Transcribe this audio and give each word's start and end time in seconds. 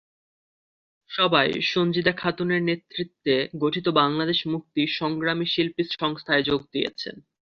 সবাই 1.11 1.49
সন্জীদা 1.63 2.13
খাতুনের 2.13 2.61
নেতৃত্বে 2.63 3.33
গঠিত 3.61 3.85
বাংলাদেশ 3.93 4.39
মুক্তি 4.47 4.81
সংগ্রামী 4.99 5.45
শিল্পী 5.45 5.83
সংস্থায় 5.95 6.43
যোগ 6.43 6.61
দিয়েছেন। 6.73 7.15